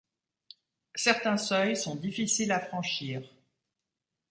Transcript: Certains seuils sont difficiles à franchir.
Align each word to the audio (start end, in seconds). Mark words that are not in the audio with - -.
Certains 0.95 1.37
seuils 1.37 1.77
sont 1.77 1.93
difficiles 1.95 2.51
à 2.53 2.59
franchir. 2.59 3.21